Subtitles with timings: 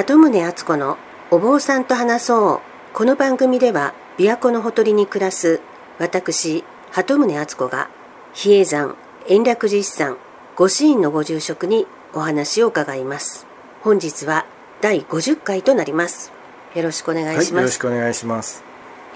[0.00, 0.96] 鳩宗敦子の
[1.30, 2.60] お坊さんと話そう。
[2.94, 5.60] この番組では琵琶湖のほとりに暮らす
[5.98, 7.90] 私鳩宗敦子が
[8.32, 8.96] 比叡山
[9.28, 10.16] 延暦寺一山
[10.56, 13.46] 御支院のご住職にお話を伺います。
[13.82, 14.46] 本日は
[14.80, 16.32] 第50回となります。
[16.74, 18.64] よろしくお願いします、はい、よろしくお願いします。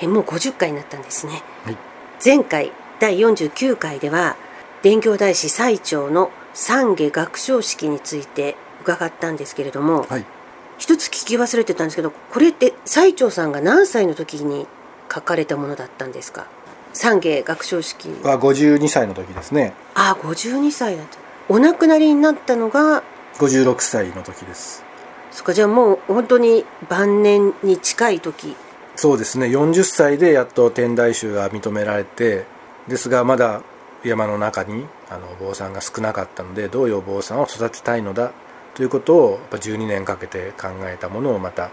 [0.00, 1.78] えもう50回になったんですね、はい、
[2.22, 4.36] 前回第49回では
[4.82, 10.26] 伝教大師最長の三下学章式について伺ったんですけれども、はい、
[10.78, 14.66] 一つ聞き忘れてたんですけどこれって最長さんが何歳の時に
[15.12, 16.46] 書かれたものだったんですか？
[16.92, 18.08] 三下学章式。
[18.22, 19.74] は52歳の時ですね。
[19.94, 21.18] ああ52歳だった。
[21.48, 23.02] お亡くなりになったのが
[23.38, 24.82] 56歳の時です。
[25.30, 28.56] そっかじゃあもう本当に晩年に近い時。
[28.96, 29.46] そうですね。
[29.46, 32.46] 40歳でやっと天台宗が認められて
[32.88, 33.62] ですがまだ
[34.04, 38.32] 山の中にあのお坊さんが少なかったのでどういうお坊さんを育てたいのだ
[38.74, 41.70] ということをやっぱ12年かけて考えたものをまた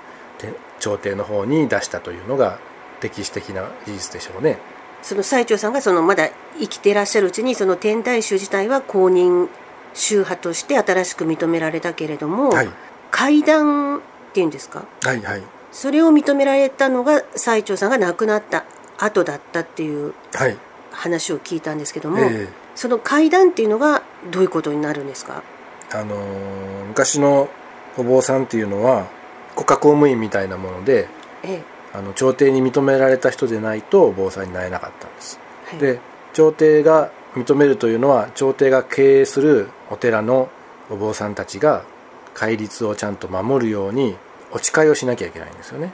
[0.79, 2.59] 朝廷の方に出したというのが
[3.02, 4.58] 歴史的な事実でしょうね。
[5.02, 9.49] その最澄さんがそのまだ生きていらっしゃるうちにその天台宗自体は公認
[9.93, 12.69] 宗派として新しく認められたけれども、はい、
[13.09, 14.02] 階段っ
[14.33, 18.65] ていうんですか、はいはい、それを認められたのが最澄さんが亡くなった
[18.99, 20.13] 後だったっていう
[20.91, 22.36] 話を聞いたんですけども、はいえ。
[22.43, 25.41] ー、その階段っていうのがどういうことになるんですか？
[25.94, 27.50] あのー、昔の
[27.97, 29.08] お坊さんっていうのは
[29.56, 31.08] 国家公務員みたいなもので、
[31.44, 36.00] ええ、あの朝廷に認められた人でないとお坊さんになれなかったんです、はい、で
[36.33, 40.50] 朝廷が認めるというのは朝廷が経営するお寺の
[40.89, 41.83] お坊さんたちが
[42.33, 44.16] 戒律をちゃんと守るように
[44.52, 45.94] お誓いをしなきゃいけないんですよね、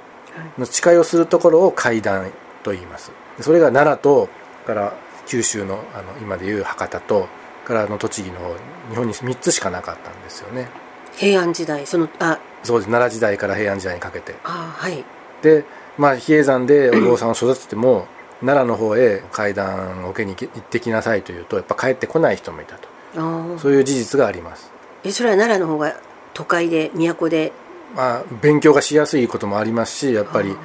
[0.58, 2.32] はい、誓いをするところを戒壇
[2.64, 3.12] と言います。
[3.40, 4.30] それが奈良と
[4.66, 4.94] から
[5.28, 7.28] 九州のあの今でいう博多と
[7.68, 8.56] からの栃木の方
[8.90, 10.70] 日本に3つしかなかったんですよね。
[11.18, 12.90] 平安時代そのあそうです。
[12.90, 14.36] 奈良時代から平安時代にかけて。
[14.46, 15.04] あはい。
[15.42, 15.66] で
[15.98, 18.08] まあ比叡山でお坊さんを育てても
[18.40, 22.88] 奈良の方へ階段を受けに行ってきなさいというとやっぱ帰ってこない人もいたと。
[23.18, 24.72] あそういう事実があります。
[25.04, 26.00] えそれは奈良の方が
[26.34, 27.52] 都会で都で？
[27.96, 30.56] まあ勉強がしやすいこともありますしやっぱり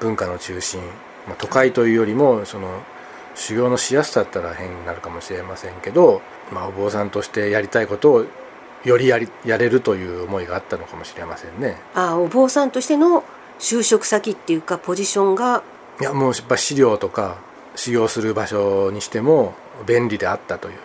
[0.00, 0.80] 文化の中心、
[1.26, 2.82] まあ、都会というよりもその
[3.38, 6.22] 修行のしやすさだったら変になるかもしれませんけど、
[6.52, 8.26] まあ、お坊さんとしてやりたいことを
[8.84, 11.80] よりやりやれるという思いがあったのかもしれませんね。
[11.94, 13.24] あお坊さんとしての
[13.58, 15.62] 就職先っていうかポジションが？
[16.00, 17.38] いやもうやっぱ資料とか
[17.74, 19.54] 修行する場所にしても
[19.86, 20.78] 便利であったという。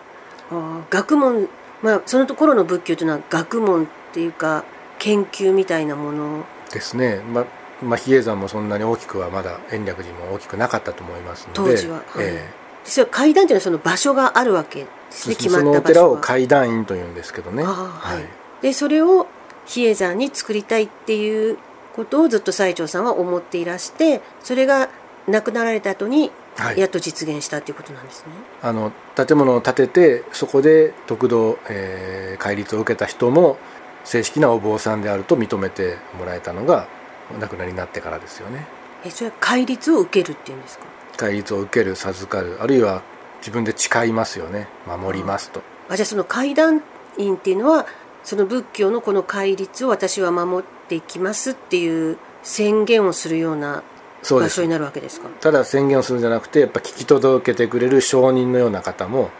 [0.50, 1.48] あ学問
[1.82, 4.64] まあそのところの仏教というのは学問っていうか
[4.98, 6.44] 研究みたいなもの。
[6.72, 7.20] ですね。
[7.32, 7.46] まあ
[7.82, 12.04] まあ、比叡山もそんなに大きくはまだ延暦寺も大きくなかったと思いますので当時は、はい。
[12.20, 12.50] え
[12.84, 15.34] 実は階段というのはその場所があるわけですね。
[15.36, 17.62] 決まった場所そのお寺を階段院というんですけどね。
[17.64, 18.24] あはい、
[18.62, 19.26] でそれを
[19.66, 21.58] 比叡山に作りたいっていう
[21.96, 24.88] ことをずっと最澄さんは思っていらしてそれが
[25.26, 26.78] 亡くなられた後にはい。
[26.78, 33.56] やっと実現したっていうことなんですね、あの建物を建ててそこで得度、えー戒律を受けた人も
[34.04, 36.86] 正式なお坊さんであると認めてもらえたのが
[37.34, 38.66] お亡くなりになってからですよね。
[39.04, 40.84] えそれは戒律を受けるっていうんですか？
[41.24, 43.02] 戒律を受ける授かるあるいは
[43.38, 44.68] 自分で誓いますよね。
[44.86, 45.62] 守りますと。
[45.88, 46.82] あじゃあその戒壇
[47.18, 47.86] 院っていうのは
[48.24, 53.82] その仏教のこの戒律を私は守っていきますっていう宣言をするような
[54.28, 55.28] 場所になるわけですか？
[55.40, 59.30] ただ宣言をするんじゃなくてやっぱ聞き届けてくれる証人のような方も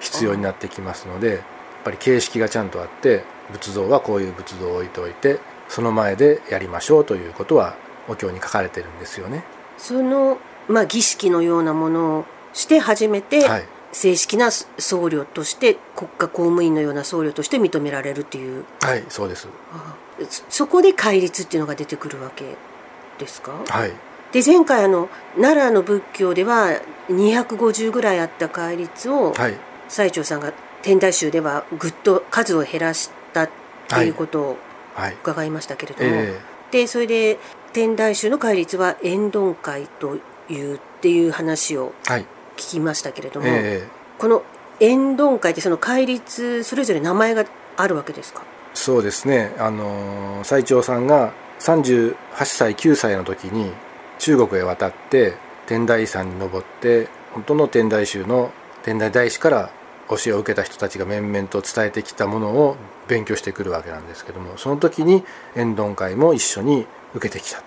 [0.00, 1.40] 必要になってきますのでやっ
[1.84, 5.38] ぱり形式がちゃんとあって仏像はこういう仏像を置いておいて
[5.68, 7.76] その前でやりましょうということは
[8.08, 9.44] お経に書かれてるんですよね。
[9.78, 18.64] その、まあ、儀式のようなものをして初めて、はい、正式な僧侶として国家公務員のような僧侶として認められるっていう。
[18.80, 19.48] はい、そうです。
[20.30, 22.56] そそこで戒律っていうのが出てくるわけ
[23.18, 23.52] ですか？
[23.68, 23.92] はい、
[24.32, 29.54] で前回あの奈良の仏教では250ぐらいあった戒律をはい、
[29.88, 30.52] 最澄さんが
[30.82, 33.50] 天台宗ではぐっと数を減らしたっ
[33.88, 34.58] ていうことを
[34.94, 36.40] はい、伺いましたけれども、え。
[36.70, 37.38] でそれで
[37.74, 40.16] 天台宗の戒律は円頓会と
[40.48, 42.24] いうっていう話を聞
[42.56, 43.88] きましたけれども、ええ
[44.18, 44.42] この
[44.80, 47.44] 円頓会ってその戒律それぞれ名前が
[47.76, 48.42] あるわけですか？
[48.74, 49.54] そうですね。
[49.58, 52.14] あのー最澄さんが38
[52.44, 53.72] 歳9歳の時に
[54.18, 55.34] 中国へ渡って
[55.66, 58.50] 天台山に登って本当の天台宗の
[58.82, 59.70] 天台大師から
[60.08, 62.76] 教えを受けた人たちが面々と伝えてきたものを
[63.08, 65.24] 勉強してくるわけなんですけどもその時に
[65.56, 67.62] 円頓会も一緒に受けてきた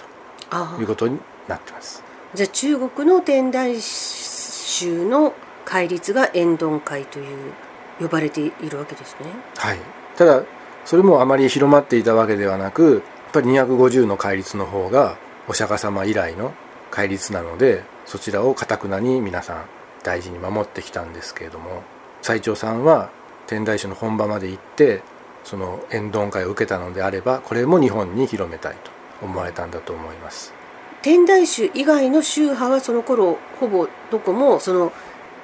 [0.52, 2.02] あということになってます
[2.36, 5.34] じゃあ中国の天台宗の
[5.66, 7.54] 戒律が円頓会という
[8.00, 9.30] 呼ばれているわけですね。
[9.58, 9.80] はい。
[10.16, 10.44] ただ
[10.86, 15.18] それもあまり広まっていたわけではなくやっぱり250の戒律の方が
[15.48, 16.54] お釈迦様以来の
[16.92, 19.66] 戒律なのでそちらをかたくなに皆さん
[20.04, 21.84] 大事に守ってきたんですけれども
[22.22, 23.12] 最澄さんは
[23.48, 25.04] 天台宗の本場まで行って
[25.44, 28.92] その縁丼会を受けたのであればこれも日本に広めたいと
[29.26, 30.59] 思われたんだと思います。
[31.01, 34.92] 天台宗以外の宗派はその頃ほぼどこもその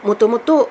[0.03, 0.69] もともと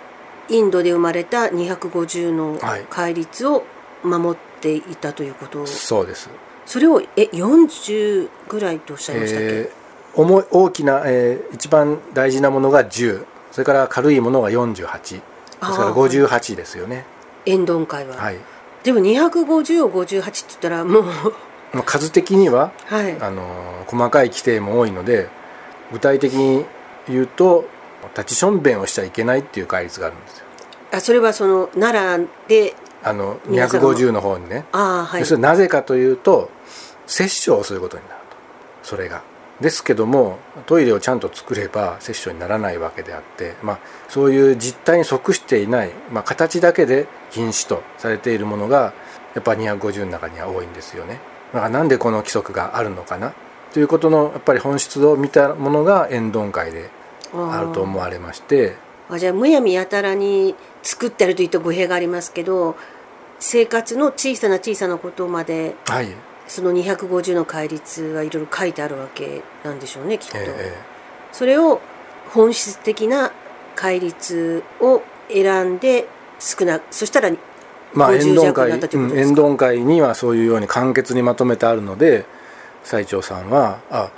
[0.48, 2.58] インドで生まれた250の
[2.90, 3.64] 戒律を
[4.02, 6.28] 守っていたということ、はい、そうです。
[6.66, 15.20] それをえ40ぐらいとおっしゃいましたっけ、えー、大きな、えー、一番大事なものが10それから軽いものが48です
[15.60, 17.06] から58ですよね。
[17.46, 18.16] 縁丼会は。
[18.16, 18.38] はい。
[18.82, 21.04] でも250を58って言ったらもう
[21.82, 25.28] 数的には、はい、あの細かい規定も多いので
[25.92, 26.64] 具体的に
[27.08, 27.64] 言うと
[28.16, 30.44] 立ちしょんべんをしちゃいけないっていう戒律があるんですよ。
[30.92, 34.20] あそれはその奈良であの250の。
[34.20, 34.64] 方にね。
[34.72, 36.50] あ、はい、それなぜかというと
[37.06, 38.36] 殺生をすることになると
[38.82, 39.22] それが。
[39.60, 43.78] ですけどもトイレをちゃんと作れば殺生にならないわけであって、まあ、
[44.08, 48.92] そういう実態に即していない、まあ、形だけで禁止とされているものが
[49.34, 51.14] やっぱ250の中には多いんですよね。
[51.14, 53.32] だからなんでこの規則があるのかな？
[53.72, 56.90] ということのやっぱり本質を見たものが縁丼会で
[57.32, 58.76] あると思われまして。
[59.10, 62.74] あじゃあむやみやたらに作ってるというと語弊がありますけど
[63.38, 66.08] 生活の小さな小さなことまで、はい、
[66.46, 71.82] その250の戒律がいろいろ書いてあるわけなんでしょうねきっと、えー、それを
[72.30, 73.32] 本質的な
[73.76, 76.08] 戒律を選んで
[76.38, 77.30] 少なそしたら
[77.94, 82.26] まあ縁丼会縁丼会にはそういうように簡潔にまとめてあるので
[82.82, 84.10] 最澄さんはあ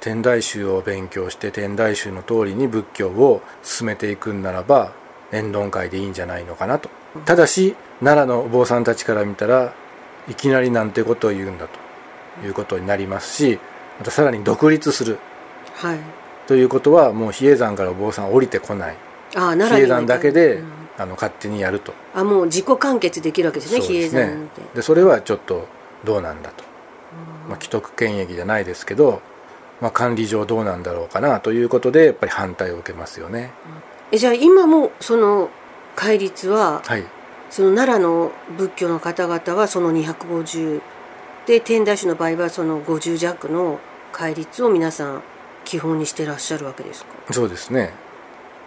[0.00, 4.92] 天台宗を勉強して天台宗の通りに仏教を進めていくんならば
[5.32, 6.88] 縁丼会でいいんじゃないのかなと。
[7.24, 9.72] ただし奈良のお坊さんたちから見たら
[10.28, 11.84] いきなりなんてことを言うんだと。
[12.42, 13.58] いうことになりますし
[13.98, 15.18] またさらに独立する、
[15.74, 15.98] はい、
[16.46, 18.96] ということはもう比叡山からお坊さん降りてこない。
[19.36, 21.92] あ比叡山だけで、うん、あの勝手にやると。
[22.14, 24.62] あもう自己完結できるわけですね比叡山って。
[24.74, 25.66] でそれはちょっと
[26.04, 26.64] どうなんだと、
[27.44, 29.22] うん、まあ、既得権益じゃないですけど、
[29.80, 33.52] まあ、管理上どうなんだろうかなということでやっぱり反対を受けますよね、
[34.10, 35.50] うん、えじゃあ今もその
[35.96, 37.04] 戒律は、はい、
[37.50, 40.80] その奈良の仏教の方々はその250
[41.46, 43.80] で天台宗の場合はその50弱の
[44.12, 45.22] 戒律を皆さん
[45.64, 47.32] 基本にしてらっしゃるわけですか？
[47.32, 47.92] そうですね。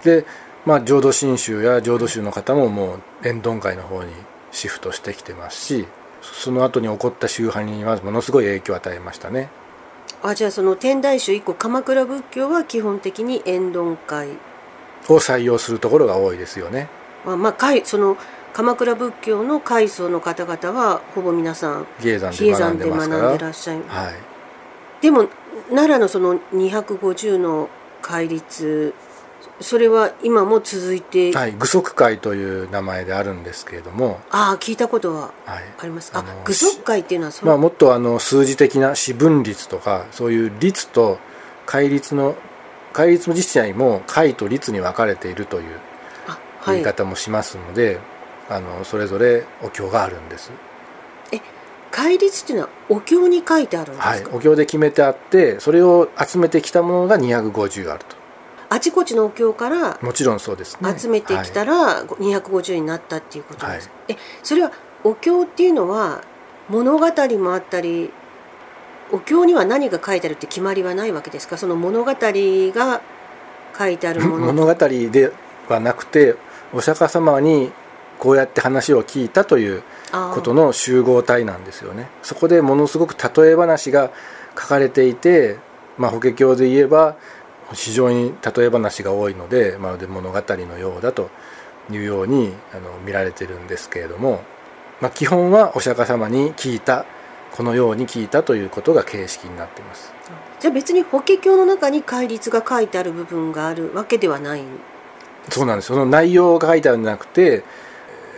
[0.03, 0.25] で
[0.68, 4.12] まあ浄土真宗や浄土宗の方ももう縁丼会の方に
[4.52, 5.88] シフトしてきてますし
[6.22, 9.50] その後に起こった宗派にはものすごい影響を与えましたね。
[10.22, 14.28] あじゃあその天台宗以降鎌倉仏教は基本的に縁丼会
[15.08, 16.90] を採用するところが多いですよね。
[17.25, 18.18] まあ、まあ、その
[18.52, 23.78] 鎌倉仏教の開祖の方々はほぼ皆さん比叡山で学んでらっしゃい。
[23.78, 24.16] ます、はい、
[25.02, 25.30] でも
[25.70, 27.70] 奈良のその250の
[28.02, 28.94] 戒律
[29.59, 34.19] それは今も続いてはい具足会という名前であるんですけれども。
[34.30, 41.19] ああ聞いたことはあります、はい、あ具足会っていうのはそまあ、もっとあの数字的な四分律とかそういう律と
[41.65, 42.36] 戒律の
[42.94, 45.80] 戒律の自体も戒と律に分かれているという
[46.65, 48.00] 言い方もしますので、
[48.50, 50.51] あのそれぞれお経があるんです。
[51.31, 51.39] え
[51.92, 58.15] 戒律っていうのはお経に書いてあるんですか、はい、お経で決めてあってそれを集めてきたものが250あると
[58.69, 64.71] あちこちのお経からもちろんそうです、ね、集めてきたら250になったっていうことです、はい、えそれは
[65.03, 66.21] お経っていうのは
[66.69, 67.05] 物語
[67.39, 68.12] もあったり
[69.12, 71.57] お経には何が書いてあるって決まりはないわけですか？
[71.57, 73.01] その物語が
[73.77, 74.47] 書いてあるもの。
[74.53, 75.31] 物語で
[75.69, 76.36] はなくて
[76.74, 77.71] お釈迦様に
[78.19, 79.83] こうやって話を聞いたという
[80.33, 82.09] ことの集合体なんですよね。
[82.21, 84.12] そこでものすごく例え話が
[84.59, 85.59] 書かれていて、
[85.97, 87.15] まあ、法華経で言えば
[87.74, 91.29] 非常に例え話が多いのでまるで物語のようだと
[91.91, 94.41] いうようにあの見られてるんですけれども、
[95.01, 97.05] まあ、基本はお釈迦様に聞いた
[97.51, 100.13] このように聞いたということが形式になっています。
[100.59, 104.63] じゃあ別に法華経の中に戒律が書いてある部分があるわけではない。
[105.50, 105.88] そうなんです。
[105.88, 107.63] その内容が書いてあるんじゃなくて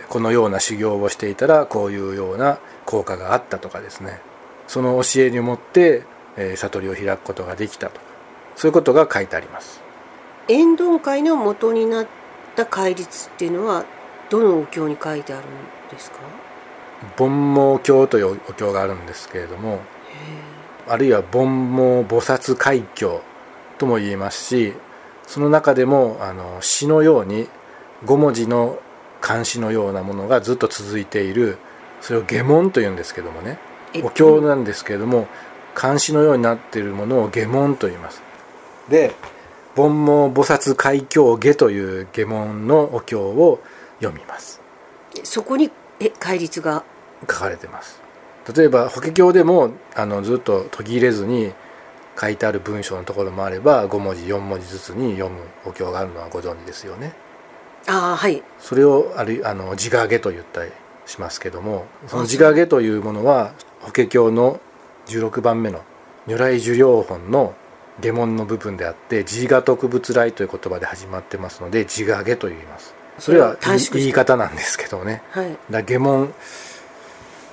[0.08, 4.20] このような修行をしていたらこういうような効果があったとかですね。
[4.68, 6.04] その教えにもって、
[6.36, 8.00] えー、悟りを開くことができたと
[8.60, 9.80] そういうことが書いてあります。
[10.46, 12.06] 縁丼会の元になっ
[12.56, 13.86] た戒律っていうのは
[14.28, 15.48] どのお経に書いてあるん
[15.90, 16.18] ですか？
[17.16, 19.80] 煩悩経というお経があるんですけれども
[20.86, 23.22] あるいは煩悩菩薩海経
[23.78, 24.74] とも言いますし
[25.26, 27.48] その中でもあの詩のように
[28.04, 28.78] 5文字の
[29.22, 31.56] 漢詩のようなものがずっと続いている
[32.02, 33.58] それを下門というんですけどもね。
[33.94, 35.28] えお経なんですけれども
[35.74, 38.20] 漢詩のようになっているものを下門と言います
[38.90, 39.14] で
[39.76, 43.60] 煩悩菩薩海峡下という下門のお経を
[44.00, 44.60] 読みます。
[45.24, 45.70] そこに
[46.00, 46.84] え戒律が？
[47.22, 48.00] 書かれてます。
[48.54, 51.52] 例えば法華経でもあのずっと途切れずに
[52.20, 57.12] 書いてある文章のところもあれば5文字4文字ずつに読むお経があるのはご存知ですよね。
[57.86, 58.42] ああはい。
[58.58, 60.72] それをあるあの自我下と言ったり
[61.06, 64.60] しますけどもその自我下というものは法華経の
[65.06, 65.82] 16番目の
[66.26, 67.54] 如来寿量本の
[68.00, 72.94] 下門の部分であって自我特仏来という言葉で始まってますので自我下と言います。
[73.18, 73.56] それは
[73.92, 75.22] 言い方なんですけどね。
[75.30, 75.56] はい。
[75.70, 76.32] だ下門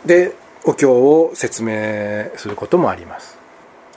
[0.06, 3.38] でお経を説明することもあります。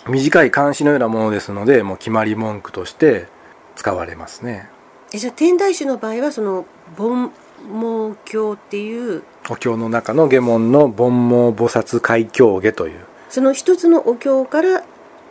[0.08, 3.28] 短い漢詩のようなものですのでもう決まり文句として
[3.76, 4.68] 使われますね。
[5.12, 6.66] えじゃあ天台宗の場合はその
[6.96, 7.32] 煩
[7.68, 13.00] 悩経っていうお経の中の下門の煩悩菩薩海峡下という。
[13.28, 14.82] その一つのお経から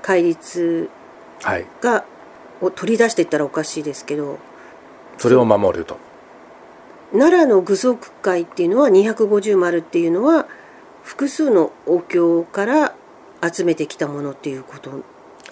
[0.01, 0.98] 戒律はい
[1.81, 2.05] が
[2.61, 4.37] を取り出していったらおかしいですけど。
[5.17, 5.97] それを守ると。
[7.11, 10.47] 奈良の具足会っていうのは250丸っていうのは
[11.03, 12.93] 複数のお経から
[13.41, 14.91] 集めてきたものっていうこと。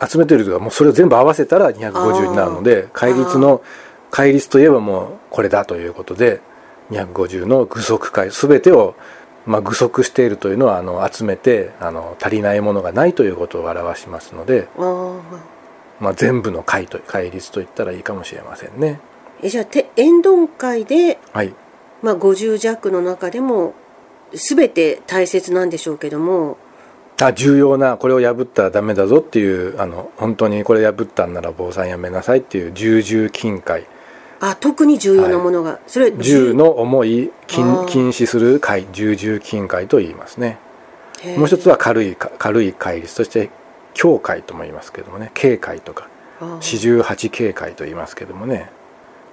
[0.06, 3.64] 集めてるというかもうそれを全部合わせたら250になるので戒律の
[4.12, 6.40] 戒律といえばもうこれだということで
[6.92, 8.96] 250の具足会全てを
[9.48, 14.68] まあ具足しているというのはあの集めてあの足りないものがないということを表しますので、
[16.00, 19.00] まあ、全部の会と戒律と言ったらいいかもしれませんね。
[19.42, 21.54] えじゃあて縁論会で、はい。
[22.02, 23.74] まあ、50弱の中でも
[24.34, 26.58] 全て大切なんでしょうけども。
[27.20, 33.88] あ重要なこれを破ったらダメだぞっていうあの本当にこれ破ったんなら坊さんやめなさいっていう重々禁戒
[34.40, 40.60] あ特に重要なものが、それ銃の重い禁止する戒重々禁戒と言いますね。
[41.38, 43.50] もう一つは軽いか軽い戒律として
[43.98, 46.08] 教戒とも言いますけどもね警戒とか
[46.62, 48.70] 四十八警戒と言いますけどもね。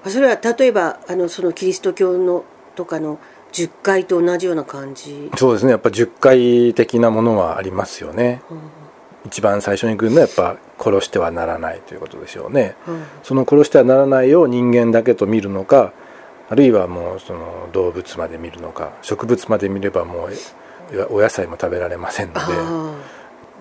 [0.04, 2.44] あそれは例えばあのそのキリスト教の
[2.74, 3.18] とかの
[3.52, 5.72] 10回と同じような感じ、そうですね。
[5.72, 8.40] やっぱ十戒的なものはありますよね。
[9.26, 12.74] 一番最初に来るのはやっぱ殺してはならないということでしょうね。
[12.88, 13.04] うん。
[13.22, 15.92] その殺してはならないを人間だけと見るのか
[16.48, 22.40] あるいはもうその動物まで見るのか植物まで見ればもうお野菜も食べられませんので。
[22.40, 22.94] あ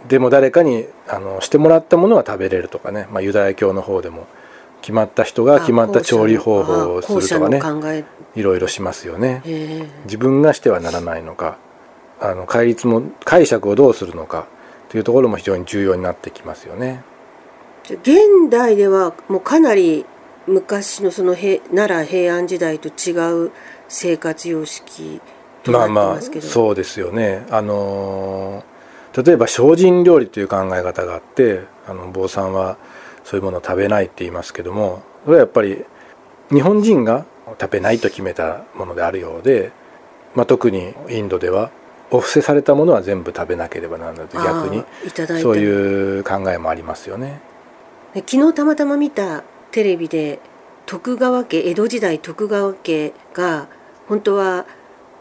[0.07, 4.27] でも誰かにあのしてもらったものは食べれるとかね、まあ、ユダヤ教の方でも
[4.81, 8.05] 決まった人が決まった調理方法をするとかね。
[8.35, 9.41] いろいろしますよね。
[10.05, 11.57] 自分がしてはならないのか
[12.19, 14.47] あの戒律も解釈をどうするのか
[14.89, 17.03] というところも非常に重要になってきますよね。
[17.89, 20.05] 現代ではもうかなり
[20.47, 23.51] 昔のその平奈良平安時代と違う
[23.87, 25.21] 生活様式
[25.63, 27.45] となってまあまあますけど、そうですよね。
[27.49, 28.72] あのー
[29.15, 32.77] 例えば精進料理という考え方があってあの坊さんは
[33.23, 35.85] そういうものを食べないって言いますけどもそれはやっぱり
[36.49, 37.25] 日本人が
[37.59, 39.71] 食べないと決めたものであるようで、
[40.35, 41.71] まあ、特にインドでは
[42.11, 44.83] お布施されたものは全部食べなければならないと逆に
[45.41, 47.41] そういう考えもありますよね。
[48.13, 50.39] で昨日たまたま見たテレビで
[50.85, 53.67] 徳川家江戸時代徳川家が
[54.07, 54.67] 本当は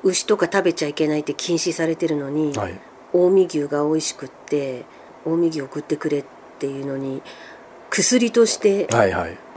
[0.03, 2.79] 牛とか食べちゃいけないって禁止されてるのに、はい、
[3.13, 4.85] 近江牛が美味しくって
[5.25, 6.25] 近江牛送ってくれっ
[6.59, 7.23] ていうのに
[7.91, 8.89] 薬として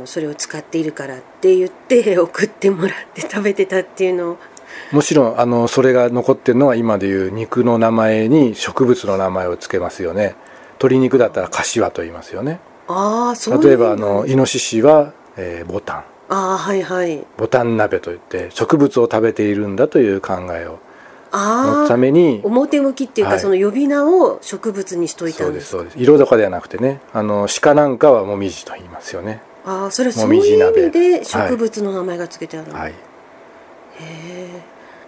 [0.03, 4.37] それを使っているからって言って 送ってもらって食べてたっていうのを。
[4.91, 10.35] もちろんあのそれが残ってるのは今でいう肉の名前に植物の名前を付けますよね。
[10.71, 12.59] 鶏肉だったら柏と言いますよね。
[12.87, 16.03] ああそういう例えばあのイノシシは、えーボタン。
[16.27, 17.25] ああはいはい。
[17.37, 20.79] ボタン鍋といって植物を食べているんだという考えを
[21.35, 23.39] 持つために表向きっていうか、はい。
[23.41, 25.97] その呼び名を植物にしといたそんでうですすそうです。
[25.99, 29.41] 色とかではなくてねあの鹿なんかはもみじと言いますよね。
[29.65, 32.91] ああそれはもそういう意味で植物の名前が付けてあるの、はい。
[32.91, 32.95] へ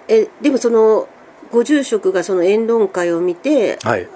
[0.08, 1.08] ええでもその
[1.52, 4.08] ご住職がその言論会を見てはい。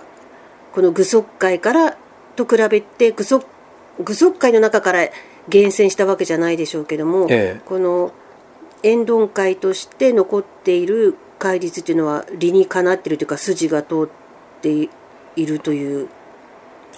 [0.74, 1.98] この具足会から
[2.36, 3.46] と比べて具足
[4.04, 5.10] 具足会の中から
[5.50, 7.62] 厳選したわけじゃないでしょうけども、ええ。
[7.66, 8.12] この
[8.82, 14.08] 言論会として残っている戒律っていうのは理にかなっているというか筋が通っ
[14.62, 14.90] て
[15.36, 16.08] いるという。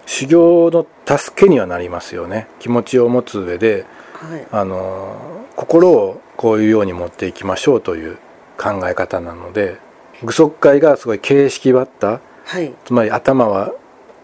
[0.05, 2.47] 修行の助けにはなりますよね。
[2.59, 4.45] 気持ちを持つ上ではい。
[4.51, 8.17] あの心をこういうように持っていきましょうという
[8.57, 9.77] 考え方なので
[10.23, 12.73] 具足会がすごい形式ばったはい。
[12.83, 13.71] つまり頭は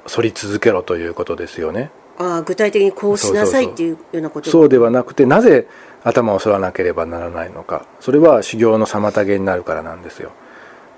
[0.05, 1.91] 反り続けろということですよね。
[2.17, 5.67] ああ具体的にこうしなさいっていうようなことそうではなくてなぜ
[6.03, 7.85] 頭を反らなければならないのか。
[7.99, 10.31] それは修行の妨げになるからなんですよ。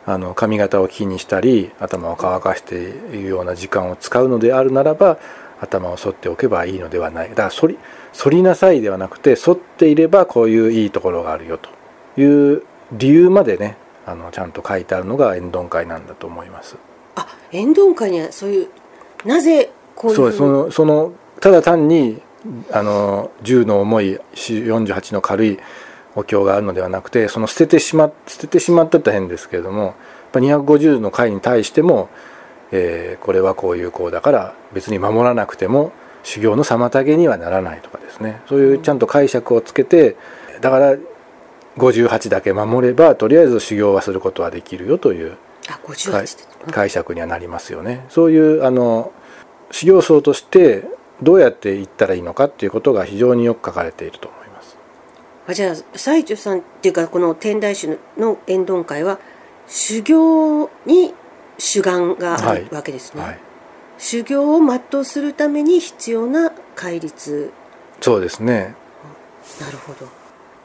[0.06, 5.20] あの髪型を気にしたり頭を乾かしているような時間を使うのであるならば
[5.60, 7.30] 頭を剃っておけばいいのではない。
[7.30, 7.78] だから剃り
[8.14, 11.70] 剃りなさいではなくて剃っていればこういういいところがあるよと
[12.20, 16.78] いう理由までねあのちゃんと書いてあるのが縁丼会なんだと思います。
[17.16, 18.70] あ縁丼会にはそういう
[19.26, 22.22] なぜこういうそうそのそのただ単に
[22.72, 25.60] あの銃の重い48の軽い
[26.16, 29.94] お経があるのではなくてその捨ててしま捨ててしまったって変ですけれどもやっ
[30.32, 32.10] ぱ250の回に対しても、
[32.72, 35.92] えーこれはこういう項だから別に守らなくても
[36.24, 38.42] 修行の妨げにはならないとかですね。
[38.48, 40.16] そういうちゃんと解釈をつけて
[40.62, 40.96] だから
[41.78, 48.06] 58だけ守ればとりあえず修行はすることはできるよというあ58って解釈にはなりますよね。
[48.10, 49.12] そういうあの
[49.72, 50.86] 修行僧として
[51.22, 54.78] どうやっていったらいいのかっていうことが非常によく書かれていると思います。
[55.48, 59.20] あじゃあ最中さんっていうかこの天台宗の縁丼会は
[59.68, 61.14] 修行に
[61.58, 63.40] 主眼があるわけですね、はい。
[63.98, 67.52] 修行を全うするために必要な戒律。
[68.02, 68.76] そうですね。
[69.60, 70.08] なるほど。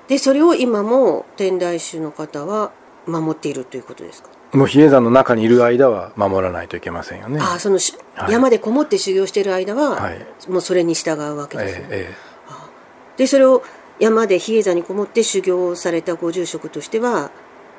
[0.08, 2.72] でそれを今も天台宗の方は
[3.06, 7.40] 守っているということですか、もう比叡山の中にいる間は守らないといけませんよね。
[7.40, 8.32] ああそのし、はい。
[8.32, 10.26] 山でこもって修行している間は、はい。
[10.48, 12.14] もうそれに従うわけですね、ええ
[13.16, 13.62] でそれを
[13.98, 17.30] 山で比叡山にこもって修行をされたご住職としては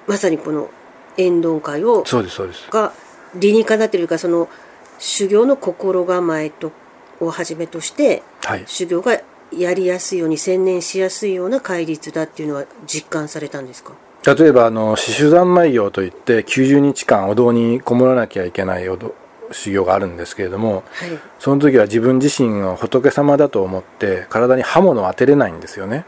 [0.08, 0.70] まさにこの
[1.16, 2.70] 縁丼会をええそうですそうです。
[2.72, 2.92] が
[3.36, 4.50] 理にかなっているかその
[4.98, 6.72] 修行の心構えと
[7.20, 8.64] をはじめとしてはい。
[8.66, 9.22] 修行が
[9.52, 13.94] やりやすいように専念しやすいような戒律だっていうのは実感されたんですか？
[14.36, 19.16] 例えばあの四種三昧行といって90日間お堂にこもらなきゃいけないお堂
[19.54, 21.10] 修行があるんですけれどもはい。
[21.40, 26.04] その時は自分自身を仏様だと思って体に刃物を当てれないんですよね。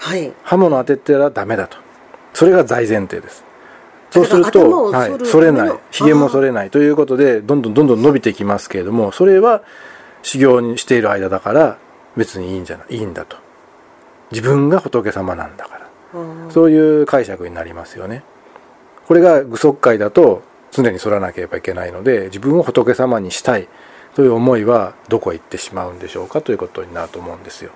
[0.00, 0.32] はい。
[0.42, 1.76] 刃物を当ててらダメだと。
[2.34, 3.44] それが大前提です。
[4.10, 5.78] そうすると、はい剃れない。
[5.92, 6.70] ひげも剃れない。
[6.70, 9.62] ということでどんどんどんどん伸びてきますけれどもそれは
[10.24, 11.78] 修行にしている間だから
[12.16, 13.36] 別にいいんじゃないいいんだと。
[14.32, 15.81] 自分が仏様なんだから
[16.50, 18.22] そういう解釈になりますよね。
[19.06, 23.68] これが具足戒だと常に剃らなければいけないので自分を仏様にしたい
[24.14, 27.72] という思いはどこへ行ってしまうんでしょうかということになると思うんですよ。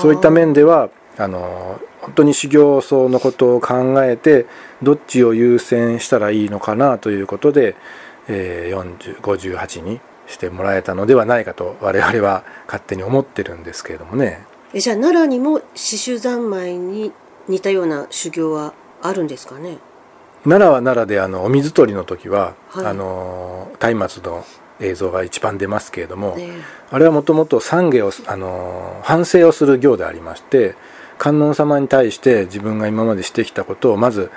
[0.00, 4.46] そういった面ではあの本当に修行僧のことを考えて
[4.82, 7.76] どっちを優先したらいいのかなということで、
[8.28, 14.44] えー、40 58にしてもらえたのではないかと我々は勝手に思ってるんですけれどもね。
[14.72, 17.12] えじゃあ奈良にも四種三昧に
[17.48, 19.78] 似たような修行はあるんですかね？
[20.44, 22.86] 奈良は奈良であのお水取りの時は、はい。
[22.86, 24.44] あの松明の
[24.80, 26.50] 映像が一番出ますけれども、ね
[26.90, 30.74] あれはもともと懺悔をあの反省をする行でありまして
[31.18, 34.30] 観音様に対して自分が今までしてきたことをまず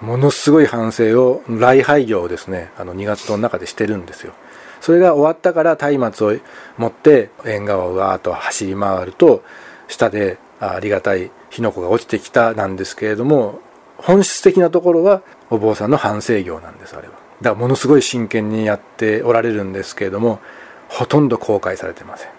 [0.00, 4.32] ものすごい反省を礼拝行をですねあの2月の中でしてるんですよ。
[4.80, 6.36] それが終わったから松明を
[6.78, 9.42] 持って縁側をわーっと走り回ると
[9.88, 13.60] 下であありがたい火の粉が落ちてきたなんですけれども
[13.98, 17.14] 本質的なところはお坊さんの反省業なんですあれは。
[17.42, 20.40] だからものすごい真剣にやっておられるんですけれども
[20.88, 22.30] ほとんど公開されてません。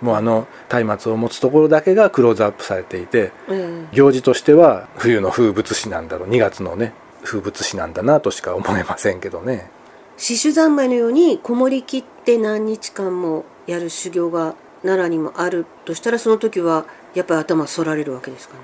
[0.00, 0.46] もうあの
[0.84, 6.92] 松明を持つところだけがクローズアップされていてえ行事としては冬の風物詩なんだろう2月のね
[7.24, 9.70] 風物詩なんだなとしか思えませんけどね。
[10.16, 18.60] 四種三昧のようにこもりきって何日間もやる修行が奈良にもあるとしたらその時はやっぱり頭反られるわけですかね？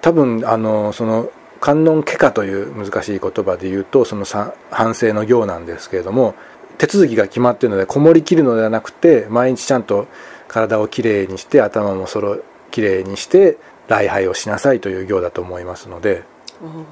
[0.00, 6.34] 多分あのその観音家家という難しい言葉で言うとそのさ反省の行なんですけれども
[6.78, 10.06] 手続きが決まっているのでこもりきるのではなくて毎日ちゃんと
[10.46, 12.38] 体をきれいにして頭もそろ
[12.70, 16.22] きれいにして礼拝をしなさいという行だと思いますので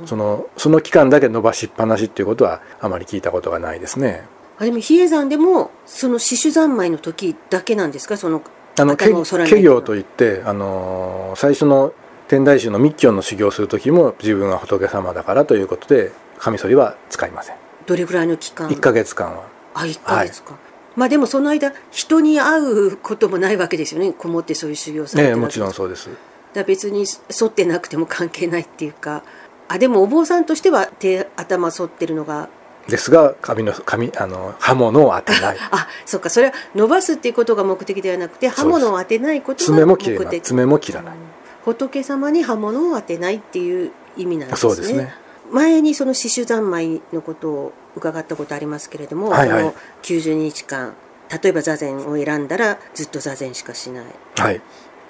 [0.04, 4.24] そのその期間だけ伸ばしっぱなしっていうことはあまり聞いたことがないですね。
[4.58, 8.16] あでも比叡山でもその四種三昧の時だけなんですか？
[8.16, 8.42] その
[8.78, 11.92] あの家業といって、あのー最初の
[12.28, 17.56] 天台宗の密教の修行をする時も自分は仏様だからということでカミソリは使いません。
[17.86, 19.44] どれぐらいの期間？1ヶ月間は。
[19.74, 20.56] あ1ヶ月か、
[20.96, 24.12] まあでもその間人に会うこともないわけですよね。
[24.12, 26.10] こもってそういう修行されてええもちろんそうです。
[26.52, 27.04] だ別に
[27.38, 29.22] 反ってなくても関係ないっていうか。
[29.68, 32.48] あでもお坊さんとしては手頭反ってるのが
[32.88, 35.56] ですが髪の髪あの刃物を当てない。
[35.58, 40.42] あそっかそれは伸ばすっていうことが目的ではなくて刃物を当てないことが爪目的も切れない。
[40.42, 41.14] 爪も切らない。
[41.64, 44.74] 仏様に刃物を当てないっていう意味なんですね。
[44.74, 45.14] そうですね。
[45.50, 49.60] 前にその四種三昧のことを伺ったことありますけれども、はいはい。
[49.60, 50.94] その90日間
[51.42, 54.04] 例えば座禅を選んだらずっと座禅しかしない。
[54.36, 54.60] はい。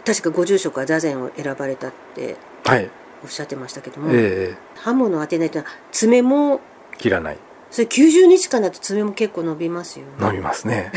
[0.04, 2.90] 確かご住職は座禅を選ばれたってはい。
[3.24, 4.56] おっしゃってましたけども、ええ。
[4.80, 6.60] 刃物を当てないというのは爪も
[6.98, 7.38] 切らない
[7.76, 10.12] それ90日間だと爪も結構伸びますよね。
[10.18, 10.90] 伸びますね。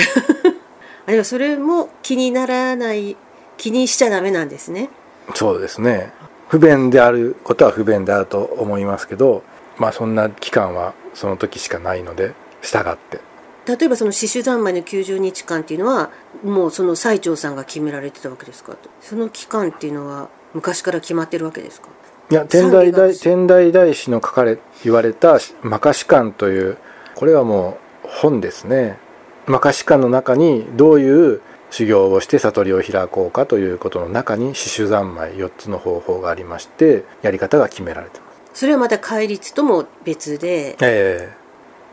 [1.05, 3.17] あるいはそれも気にならない
[3.57, 4.89] 気にしちゃダメなんですね。
[5.35, 6.13] そうですね。
[6.47, 9.43] 不便であることは不便であると思いますけど
[9.77, 13.19] まあそんな期間はその時しかないので従って。
[13.65, 16.11] 例えばその刺繍三昧の90日間っていうのは
[16.45, 18.77] もうその最長さんが決められてたわけですか？
[19.01, 21.89] その期間っていうのは昔から決まってるわけですか？
[22.31, 26.77] いや天台大天台大師の書かれ言われた「摩訶止観」という
[27.15, 28.99] これはもう本ですね。
[29.47, 38.59] 摩訶止観の中にどういう修行をして悟りを開こうかということの中に刺繍三昧4つの方法がありましてやり方が決められてます。
[38.61, 41.29] それはまた戒律とも別でえ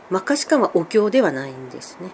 [0.09, 2.11] 摩訶止観はお経ではないんですね。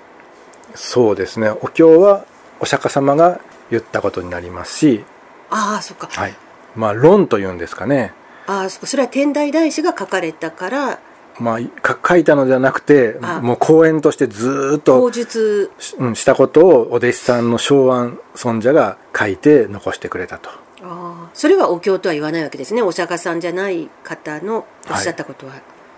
[0.69, 1.49] えそうですね。
[1.49, 2.23] お経は
[2.61, 5.03] お釈迦様が言ったことになりますし
[5.49, 6.07] ああそっか。
[6.09, 6.33] はい
[6.75, 8.13] まあ論というんですかね。
[8.47, 10.99] ああそそれは天台大師が書かれたから。
[11.39, 13.41] まあか書いたのではなくてあ。
[13.41, 15.71] もう講演としてずーっと口述。
[15.79, 20.49] しうん、したことをお弟子さんの昭安尊者が書いて残してくれたと。
[20.49, 22.81] ああそれはお経とは言わないわけですね。
[22.81, 25.53] お釈迦さんじゃない方のおっしゃったことは、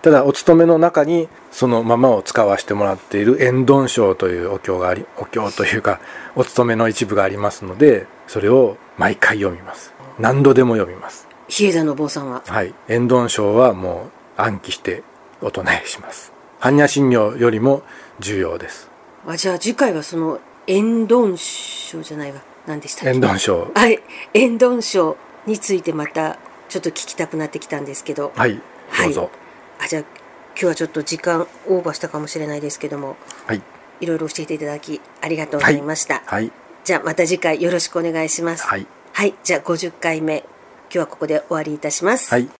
[0.06, 5.98] ただお勤めの中にそのままを使わせてもらっている円頓章というお経がありお経というか
[6.36, 11.28] お勤めの一部がありますのでそれを毎回読みます何度でも読みます。
[11.48, 12.42] 比叡山のお坊さんは？
[12.46, 12.74] はい。
[12.88, 15.02] 円頓章はもう暗記して
[15.40, 16.32] お唱えします。
[16.60, 17.82] 般若心経よりも
[18.18, 18.90] 重要です。
[19.26, 22.40] あじゃあ次回はその円頓書じゃないわ。
[22.66, 23.10] 何でしたっけ？
[23.10, 23.70] 円頓章。
[23.74, 24.00] はい。
[24.34, 28.32] 円頓書についてまたちょっと聞きたくなってきたんですけど。
[28.34, 28.56] はい。
[28.56, 29.30] どうぞ。
[29.78, 33.16] あじゃあ今日はちょっと時間オーバーしたかもしれないですけども。
[33.46, 33.62] はい。
[34.00, 36.52] いろいろ教えていただきありがとうございました、はい。
[36.84, 38.66] じゃあまた次回よろしくお願いします。
[38.66, 40.46] はいはい、じゃあ50回目今
[40.90, 42.50] 日はここで終わりいたします、はい。